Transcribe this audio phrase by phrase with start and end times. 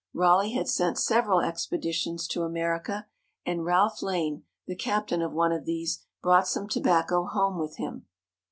[0.15, 3.05] Raleigh had sent several expeditions to America,
[3.45, 8.07] and Ralph Lane, the captain of one of these, brought some tobacco home with him.